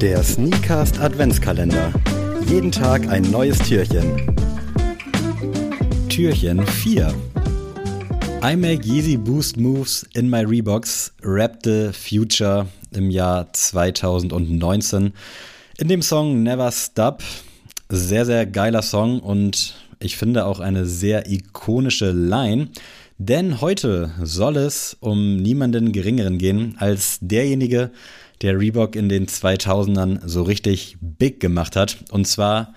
Der 0.00 0.22
Sneakcast 0.22 1.00
Adventskalender. 1.00 1.92
Jeden 2.46 2.70
Tag 2.70 3.08
ein 3.08 3.28
neues 3.32 3.58
Türchen. 3.58 4.32
Türchen 6.08 6.64
4. 6.64 7.12
I 8.44 8.54
make 8.54 8.84
Yeezy 8.84 9.16
Boost 9.16 9.56
Moves 9.56 10.06
in 10.14 10.30
my 10.30 10.44
Reeboks 10.44 11.12
Rap 11.24 11.58
the 11.64 11.90
Future 11.92 12.68
im 12.92 13.10
Jahr 13.10 13.52
2019. 13.52 15.12
In 15.78 15.88
dem 15.88 16.02
Song 16.02 16.44
Never 16.44 16.70
Stop. 16.70 17.24
Sehr, 17.88 18.24
sehr 18.24 18.46
geiler 18.46 18.82
Song 18.82 19.18
und 19.18 19.74
ich 19.98 20.16
finde 20.16 20.46
auch 20.46 20.60
eine 20.60 20.86
sehr 20.86 21.28
ikonische 21.28 22.12
Line. 22.12 22.68
Denn 23.18 23.60
heute 23.60 24.12
soll 24.22 24.58
es 24.58 24.96
um 25.00 25.38
niemanden 25.38 25.90
Geringeren 25.90 26.38
gehen 26.38 26.76
als 26.78 27.18
derjenige, 27.20 27.78
der 27.78 27.90
Reebok 28.42 28.96
in 28.96 29.08
den 29.08 29.26
2000ern 29.26 30.26
so 30.26 30.42
richtig 30.42 30.96
big 31.00 31.40
gemacht 31.40 31.76
hat. 31.76 31.96
Und 32.10 32.26
zwar 32.26 32.74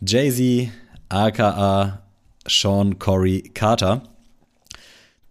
Jay-Z, 0.00 0.70
aka 1.08 2.02
Sean 2.46 2.98
Corey 2.98 3.50
Carter. 3.54 4.02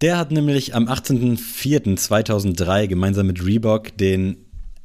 Der 0.01 0.17
hat 0.17 0.31
nämlich 0.31 0.75
am 0.75 0.87
18.04.2003 0.87 2.87
gemeinsam 2.87 3.27
mit 3.27 3.45
Reebok 3.45 3.95
den 3.97 4.37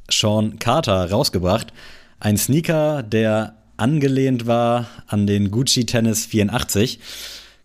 Sean 0.09 0.59
Carter 0.59 1.09
rausgebracht. 1.09 1.73
Ein 2.19 2.37
Sneaker, 2.37 3.03
der 3.03 3.55
angelehnt 3.77 4.47
war 4.47 4.87
an 5.07 5.27
den 5.27 5.51
Gucci 5.51 5.85
Tennis 5.85 6.25
84. 6.25 6.99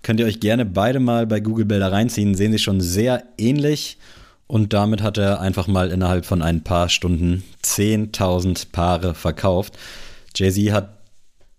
Könnt 0.02 0.20
ihr 0.20 0.26
euch 0.26 0.40
gerne 0.40 0.64
beide 0.64 1.00
mal 1.00 1.26
bei 1.26 1.40
Google 1.40 1.64
Bilder 1.64 1.92
reinziehen, 1.92 2.34
sehen 2.34 2.52
sie 2.52 2.58
schon 2.58 2.80
sehr 2.80 3.24
ähnlich. 3.38 3.98
Und 4.52 4.74
damit 4.74 5.00
hat 5.00 5.16
er 5.16 5.40
einfach 5.40 5.66
mal 5.66 5.90
innerhalb 5.90 6.26
von 6.26 6.42
ein 6.42 6.62
paar 6.62 6.90
Stunden 6.90 7.42
10.000 7.64 8.66
Paare 8.70 9.14
verkauft. 9.14 9.78
Jay-Z 10.36 10.74
hat 10.74 10.98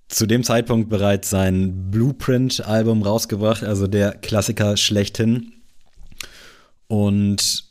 zu 0.10 0.28
dem 0.28 0.44
Zeitpunkt 0.44 0.90
bereits 0.90 1.32
sein 1.32 1.90
Blueprint-Album 1.90 3.02
rausgebracht, 3.02 3.64
also 3.64 3.88
der 3.88 4.12
Klassiker 4.12 4.78
schlechthin. 4.78 5.54
Und 6.86 7.64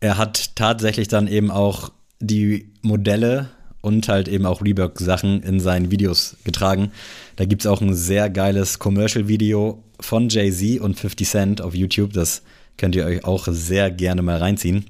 er 0.00 0.18
hat 0.18 0.56
tatsächlich 0.56 1.06
dann 1.06 1.28
eben 1.28 1.52
auch 1.52 1.92
die 2.18 2.72
Modelle 2.82 3.50
und 3.80 4.08
halt 4.08 4.26
eben 4.26 4.44
auch 4.44 4.60
Reebok-Sachen 4.60 5.44
in 5.44 5.60
seinen 5.60 5.92
Videos 5.92 6.36
getragen. 6.42 6.90
Da 7.36 7.44
gibt 7.44 7.62
es 7.62 7.68
auch 7.68 7.80
ein 7.80 7.94
sehr 7.94 8.28
geiles 8.28 8.80
Commercial-Video 8.80 9.84
von 10.00 10.30
Jay-Z 10.30 10.80
und 10.80 10.98
50 10.98 11.28
Cent 11.28 11.60
auf 11.62 11.76
YouTube. 11.76 12.12
Das 12.12 12.42
Könnt 12.76 12.94
ihr 12.94 13.04
euch 13.04 13.24
auch 13.24 13.46
sehr 13.50 13.90
gerne 13.90 14.22
mal 14.22 14.38
reinziehen. 14.38 14.86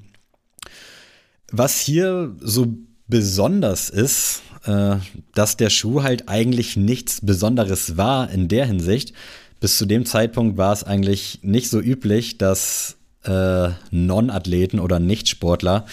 Was 1.51 1.81
hier 1.81 2.35
so 2.41 2.75
besonders 3.07 3.91
ist, 3.91 4.43
äh, 4.65 4.97
dass 5.35 5.57
der 5.57 5.71
Schuh 5.71 6.03
halt 6.03 6.29
eigentlich 6.29 6.77
nichts 6.77 7.21
Besonderes 7.21 7.97
war 7.97 8.31
in 8.31 8.49
der 8.49 8.67
Hinsicht. 8.67 9.13
Bis 9.61 9.79
zu 9.79 9.87
dem 9.87 10.07
Zeitpunkt 10.07 10.57
war 10.57 10.73
es 10.73 10.85
eigentlich 10.85 11.41
nicht 11.43 11.71
so 11.71 11.81
üblich, 11.81 12.39
dass 12.39 12.97
äh, 13.25 13.69
Non-Athleten 13.91 14.81
oder 14.81 14.99
Nicht-Sportler 14.99 15.87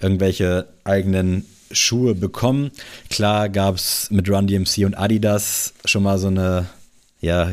irgendwelche 0.00 0.68
eigenen 0.84 1.44
Schuhe 1.70 2.14
bekommen. 2.14 2.70
Klar 3.10 3.48
gab 3.48 3.76
es 3.76 4.10
mit 4.10 4.28
Run 4.28 4.46
DMC 4.46 4.84
und 4.84 4.94
Adidas 4.94 5.74
schon 5.84 6.02
mal 6.02 6.18
so 6.18 6.28
eine 6.28 6.66
ja, 7.20 7.52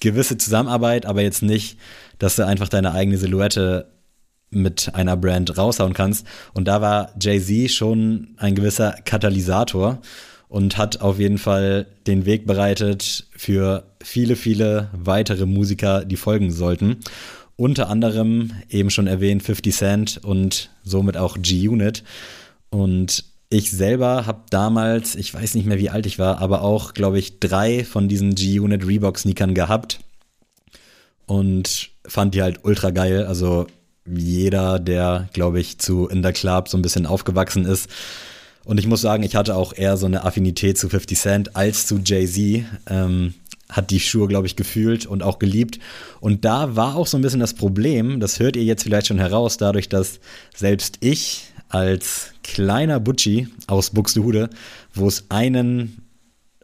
gewisse 0.00 0.38
Zusammenarbeit, 0.38 1.06
aber 1.06 1.22
jetzt 1.22 1.42
nicht 1.42 1.76
dass 2.20 2.36
du 2.36 2.46
einfach 2.46 2.68
deine 2.68 2.92
eigene 2.92 3.18
Silhouette 3.18 3.86
mit 4.50 4.94
einer 4.94 5.16
Brand 5.16 5.56
raushauen 5.58 5.94
kannst. 5.94 6.26
Und 6.54 6.68
da 6.68 6.80
war 6.80 7.12
Jay-Z 7.20 7.72
schon 7.72 8.34
ein 8.36 8.54
gewisser 8.54 8.94
Katalysator 9.04 9.98
und 10.48 10.76
hat 10.76 11.00
auf 11.00 11.18
jeden 11.18 11.38
Fall 11.38 11.86
den 12.06 12.26
Weg 12.26 12.46
bereitet 12.46 13.26
für 13.34 13.84
viele, 14.02 14.36
viele 14.36 14.90
weitere 14.92 15.46
Musiker, 15.46 16.04
die 16.04 16.16
folgen 16.16 16.52
sollten. 16.52 16.98
Unter 17.56 17.88
anderem 17.88 18.52
eben 18.68 18.90
schon 18.90 19.06
erwähnt 19.06 19.42
50 19.42 19.74
Cent 19.74 20.20
und 20.22 20.70
somit 20.82 21.16
auch 21.16 21.36
G-Unit. 21.40 22.04
Und 22.70 23.24
ich 23.50 23.72
selber 23.72 24.26
habe 24.26 24.42
damals, 24.50 25.16
ich 25.16 25.34
weiß 25.34 25.54
nicht 25.56 25.66
mehr 25.66 25.78
wie 25.78 25.90
alt 25.90 26.06
ich 26.06 26.20
war, 26.20 26.38
aber 26.38 26.62
auch, 26.62 26.94
glaube 26.94 27.18
ich, 27.18 27.40
drei 27.40 27.84
von 27.84 28.08
diesen 28.08 28.36
G-Unit 28.36 28.86
Reebok-Sneakern 28.86 29.54
gehabt 29.54 29.98
und 31.26 31.90
fand 32.06 32.34
die 32.34 32.42
halt 32.42 32.60
ultra 32.64 32.90
geil. 32.90 33.26
Also 33.26 33.66
jeder, 34.06 34.78
der, 34.78 35.28
glaube 35.32 35.58
ich, 35.58 35.78
zu 35.78 36.06
In 36.06 36.22
der 36.22 36.32
Club 36.32 36.68
so 36.68 36.78
ein 36.78 36.82
bisschen 36.82 37.06
aufgewachsen 37.06 37.64
ist. 37.64 37.90
Und 38.64 38.78
ich 38.78 38.86
muss 38.86 39.00
sagen, 39.00 39.24
ich 39.24 39.34
hatte 39.34 39.56
auch 39.56 39.72
eher 39.72 39.96
so 39.96 40.06
eine 40.06 40.24
Affinität 40.24 40.78
zu 40.78 40.88
50 40.88 41.18
Cent 41.18 41.56
als 41.56 41.86
zu 41.86 41.98
Jay-Z. 42.04 42.64
Ähm, 42.86 43.34
hat 43.68 43.90
die 43.90 44.00
Schuhe, 44.00 44.28
glaube 44.28 44.46
ich, 44.46 44.56
gefühlt 44.56 45.06
und 45.06 45.22
auch 45.22 45.40
geliebt. 45.40 45.80
Und 46.20 46.44
da 46.44 46.76
war 46.76 46.96
auch 46.96 47.06
so 47.06 47.16
ein 47.16 47.22
bisschen 47.22 47.40
das 47.40 47.54
Problem, 47.54 48.20
das 48.20 48.38
hört 48.38 48.56
ihr 48.56 48.64
jetzt 48.64 48.82
vielleicht 48.82 49.06
schon 49.06 49.18
heraus, 49.18 49.56
dadurch, 49.56 49.88
dass 49.88 50.20
selbst 50.56 50.98
ich 51.00 51.50
als 51.70 52.32
kleiner 52.42 53.00
Butchi 53.00 53.48
aus 53.66 53.90
Buxtehude, 53.90 54.50
wo 54.92 55.08
es 55.08 55.24
einen 55.30 56.02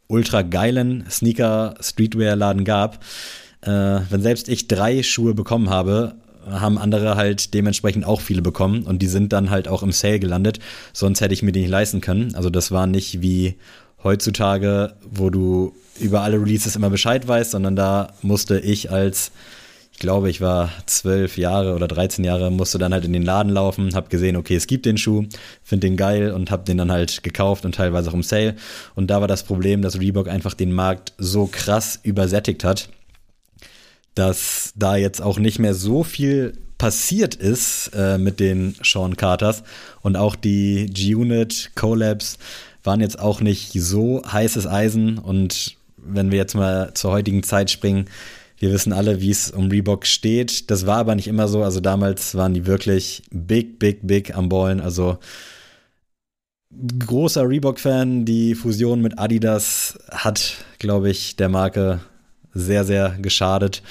ultra 0.09 0.43
geilen 0.43 1.05
Sneaker-Streetwear-Laden 1.11 2.65
gab, 2.65 3.03
äh, 3.63 3.71
wenn 3.71 4.23
selbst 4.23 4.49
ich 4.49 4.69
drei 4.69 5.03
Schuhe 5.03 5.35
bekommen 5.35 5.71
habe, 5.71 6.17
haben 6.49 6.79
andere 6.79 7.17
halt 7.17 7.55
dementsprechend 7.55 8.05
auch 8.05 8.21
viele 8.21 8.43
bekommen 8.43 8.83
und 8.85 9.01
die 9.01 9.09
sind 9.09 9.33
dann 9.33 9.51
halt 9.51 9.67
auch 9.67 9.83
im 9.83 9.93
Sale 9.93 10.21
gelandet. 10.21 10.61
Sonst 10.93 11.21
hätte 11.21 11.35
ich 11.35 11.43
mir 11.43 11.53
die 11.53 11.63
nicht 11.63 11.71
leisten 11.71 12.01
können. 12.01 12.35
Also 12.35 12.51
das 12.51 12.71
war 12.71 12.87
nicht 12.87 13.21
wie 13.21 13.57
heutzutage, 14.05 14.95
wo 15.11 15.31
du 15.31 15.75
über 15.99 16.23
alle 16.23 16.41
Releases 16.41 16.77
immer 16.77 16.91
Bescheid 16.91 17.27
weißt, 17.27 17.53
sondern 17.53 17.75
da 17.75 18.13
musste 18.23 18.61
ich 18.61 18.93
als, 18.93 19.33
ich 19.97 20.01
glaube, 20.01 20.29
ich 20.29 20.43
war 20.43 20.71
zwölf 20.85 21.39
Jahre 21.39 21.75
oder 21.75 21.89
13 21.89 22.23
Jahre, 22.23 22.51
musste 22.51 22.77
dann 22.77 22.93
halt 22.93 23.07
in 23.07 23.15
den 23.15 23.23
Laden 23.23 23.51
laufen, 23.51 23.95
hab 23.95 24.11
gesehen, 24.11 24.37
okay, 24.37 24.55
es 24.55 24.67
gibt 24.67 24.85
den 24.85 24.99
Schuh, 24.99 25.25
finde 25.65 25.87
den 25.87 25.97
geil 25.97 26.33
und 26.33 26.51
hab 26.51 26.67
den 26.67 26.77
dann 26.77 26.93
halt 26.93 27.23
gekauft 27.23 27.65
und 27.65 27.75
teilweise 27.75 28.11
auch 28.11 28.15
im 28.15 28.23
Sale. 28.23 28.57
Und 28.95 29.07
da 29.07 29.23
war 29.23 29.27
das 29.27 29.43
Problem, 29.43 29.81
dass 29.81 29.99
Reebok 29.99 30.29
einfach 30.29 30.53
den 30.53 30.75
Markt 30.75 31.15
so 31.17 31.47
krass 31.47 31.99
übersättigt 32.03 32.63
hat 32.63 32.91
dass 34.15 34.73
da 34.75 34.97
jetzt 34.97 35.21
auch 35.21 35.39
nicht 35.39 35.59
mehr 35.59 35.75
so 35.75 36.03
viel 36.03 36.55
passiert 36.79 37.35
ist 37.35 37.91
äh, 37.95 38.17
mit 38.17 38.41
den 38.41 38.75
Sean 38.83 39.19
Carters 39.19 39.63
und 40.01 40.17
auch 40.17 40.35
die 40.37 40.87
G-Unit 40.87 41.73
Collabs 41.75 42.39
waren 42.83 43.01
jetzt 43.01 43.19
auch 43.19 43.43
nicht 43.43 43.73
so 43.75 44.23
heißes 44.25 44.67
Eisen 44.67 45.19
und 45.19 45.77
wenn 45.99 46.31
wir 46.31 46.39
jetzt 46.39 46.55
mal 46.55 46.95
zur 46.95 47.13
heutigen 47.13 47.43
Zeit 47.43 47.71
springen, 47.71 48.07
wir 48.59 48.73
wissen 48.73 48.93
alle, 48.93 49.21
wie 49.21 49.31
es 49.31 49.51
um 49.51 49.69
Reebok 49.69 50.07
steht. 50.07 50.71
Das 50.71 50.87
war 50.87 50.99
aber 50.99 51.15
nicht 51.15 51.29
immer 51.29 51.49
so. 51.49 51.63
Also 51.63 51.81
damals 51.81 52.35
waren 52.35 52.55
die 52.55 52.67
wirklich 52.67 53.23
big, 53.31 53.79
big, 53.79 54.07
big 54.07 54.35
am 54.35 54.49
Ballen. 54.49 54.81
Also 54.81 55.19
großer 57.07 57.49
Reebok-Fan. 57.49 58.25
Die 58.25 58.55
Fusion 58.55 59.03
mit 59.03 59.19
Adidas 59.19 59.99
hat, 60.11 60.65
glaube 60.79 61.11
ich, 61.11 61.37
der 61.37 61.49
Marke 61.49 62.01
sehr, 62.55 62.85
sehr 62.85 63.17
geschadet. 63.21 63.83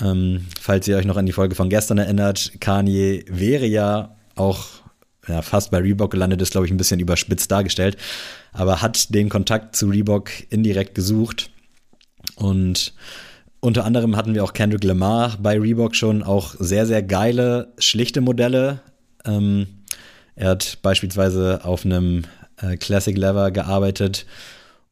Ähm, 0.00 0.46
falls 0.60 0.88
ihr 0.88 0.96
euch 0.96 1.04
noch 1.04 1.16
an 1.16 1.26
die 1.26 1.32
Folge 1.32 1.54
von 1.54 1.68
gestern 1.68 1.98
erinnert, 1.98 2.52
Kanye 2.60 3.24
wäre 3.28 3.66
ja 3.66 4.16
auch 4.34 4.66
ja, 5.28 5.42
fast 5.42 5.70
bei 5.70 5.78
Reebok 5.78 6.10
gelandet, 6.10 6.42
ist, 6.42 6.52
glaube 6.52 6.66
ich, 6.66 6.72
ein 6.72 6.76
bisschen 6.76 6.98
überspitzt 6.98 7.50
dargestellt, 7.50 7.96
aber 8.52 8.82
hat 8.82 9.14
den 9.14 9.28
Kontakt 9.28 9.76
zu 9.76 9.88
Reebok 9.88 10.30
indirekt 10.50 10.94
gesucht. 10.94 11.50
Und 12.34 12.94
unter 13.62 13.84
anderem 13.84 14.16
hatten 14.16 14.34
wir 14.34 14.42
auch 14.42 14.52
Kendrick 14.52 14.82
Lamar 14.82 15.38
bei 15.40 15.58
Reebok 15.58 15.94
schon 15.94 16.24
auch 16.24 16.56
sehr, 16.58 16.84
sehr 16.84 17.02
geile, 17.02 17.72
schlichte 17.78 18.20
Modelle. 18.20 18.80
Ähm, 19.24 19.68
er 20.34 20.50
hat 20.50 20.78
beispielsweise 20.82 21.64
auf 21.64 21.84
einem 21.84 22.24
äh, 22.60 22.76
Classic 22.76 23.16
Lever 23.16 23.52
gearbeitet 23.52 24.26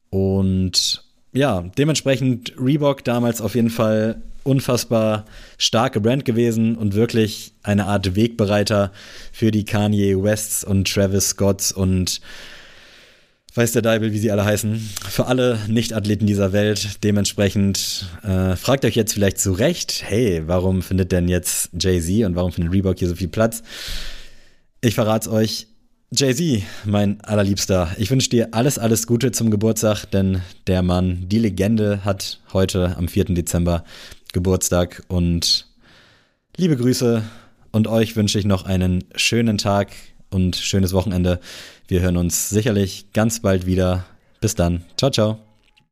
und 0.09 1.03
ja, 1.33 1.63
dementsprechend 1.77 2.53
Reebok 2.57 3.03
damals 3.03 3.41
auf 3.41 3.55
jeden 3.55 3.69
Fall 3.69 4.21
unfassbar 4.43 5.25
starke 5.57 5.99
Brand 5.99 6.23
gewesen 6.23 6.77
und 6.77 6.95
wirklich 6.95 7.53
eine 7.63 7.87
Art 7.87 8.15
Wegbereiter 8.15 8.93
für 9.33 9.51
die 9.51 9.65
Kanye 9.65 10.23
Wests 10.23 10.63
und 10.63 10.91
Travis 10.91 11.29
Scotts 11.29 11.73
und 11.73 12.21
weiß 13.53 13.73
der 13.73 13.81
Deibel, 13.81 14.13
wie 14.13 14.17
sie 14.17 14.31
alle 14.31 14.45
heißen, 14.45 14.77
für 15.09 15.27
alle 15.27 15.59
Nicht-Athleten 15.67 16.25
dieser 16.25 16.53
Welt. 16.53 17.03
Dementsprechend 17.03 18.07
äh, 18.23 18.55
fragt 18.55 18.85
euch 18.85 18.95
jetzt 18.95 19.13
vielleicht 19.13 19.39
zu 19.39 19.51
Recht, 19.51 20.03
hey, 20.05 20.43
warum 20.45 20.81
findet 20.81 21.11
denn 21.11 21.27
jetzt 21.27 21.69
Jay-Z 21.77 22.25
und 22.25 22.35
warum 22.35 22.51
findet 22.51 22.73
Reebok 22.73 22.99
hier 22.99 23.09
so 23.09 23.15
viel 23.15 23.27
Platz? 23.27 23.61
Ich 24.79 24.95
verrate 24.95 25.29
es 25.29 25.35
euch, 25.35 25.67
Jay-Z, 26.11 26.63
mein 26.85 27.21
allerliebster, 27.21 27.95
ich 27.97 28.09
wünsche 28.09 28.29
dir 28.29 28.49
alles, 28.51 28.77
alles 28.77 29.07
Gute 29.07 29.31
zum 29.31 29.51
Geburtstag, 29.51 30.05
denn 30.05 30.41
der 30.67 30.81
Mann, 30.81 31.27
die 31.27 31.39
Legende, 31.39 32.03
hat 32.03 32.39
heute 32.53 32.95
am 32.97 33.07
4. 33.07 33.25
Dezember 33.25 33.83
Geburtstag 34.33 35.03
und 35.07 35.67
liebe 36.57 36.77
Grüße 36.77 37.23
und 37.71 37.87
euch 37.87 38.15
wünsche 38.15 38.39
ich 38.39 38.45
noch 38.45 38.65
einen 38.65 39.03
schönen 39.15 39.57
Tag, 39.57 39.91
und 40.31 40.55
schönes 40.55 40.93
Wochenende. 40.93 41.39
Wir 41.87 42.01
hören 42.01 42.17
uns 42.17 42.49
sicherlich 42.49 43.11
ganz 43.13 43.41
bald 43.41 43.65
wieder. 43.65 44.05
Bis 44.39 44.55
dann. 44.55 44.83
Ciao, 44.97 45.11
ciao. 45.11 45.50